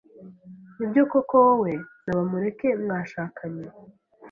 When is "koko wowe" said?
1.11-1.71